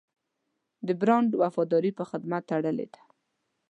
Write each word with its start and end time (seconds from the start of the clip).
د 0.87 0.89
برانډ 1.01 1.31
وفاداري 1.41 1.91
په 1.97 2.03
خدمت 2.09 2.43
تړلې 2.51 2.87
ده. 2.93 3.01